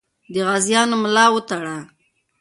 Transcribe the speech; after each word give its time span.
د 0.33 0.35
غازیانو 0.47 0.95
ملا 1.03 1.25
وتړه. 1.31 1.77